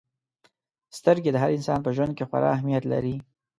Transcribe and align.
•سترګې 0.97 1.29
د 1.33 1.37
هر 1.43 1.49
انسان 1.57 1.79
په 1.83 1.89
ژوند 1.95 2.11
کې 2.17 2.27
خورا 2.29 2.47
اهمیت 2.55 2.83
لري. 2.93 3.15